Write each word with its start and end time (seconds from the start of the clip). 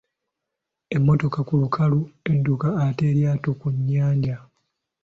Emmotoka 0.95 1.39
ku 1.47 1.53
lukalu 1.61 1.99
edduka 2.31 2.67
ate 2.85 3.03
eryato 3.11 3.49
ku 3.59 3.67
nnyanja? 3.75 4.37